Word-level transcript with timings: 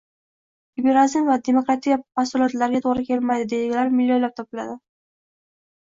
liberalizm 0.79 1.27
va 1.31 1.35
demokratiya 1.51 1.99
postulatlariga 2.05 2.83
toʻgʻri 2.89 3.07
kelmaydi 3.13 3.49
deydiganlar 3.55 3.97
millionlab 4.03 4.39
topiladi. 4.43 4.79